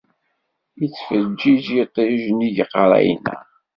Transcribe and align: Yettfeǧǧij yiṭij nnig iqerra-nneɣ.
Yettfeǧǧij 0.79 1.65
yiṭij 1.75 2.15
nnig 2.31 2.57
iqerra-nneɣ. 2.63 3.41